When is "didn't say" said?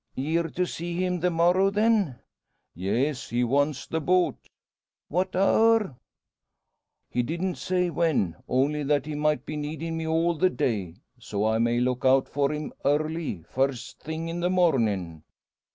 7.21-7.91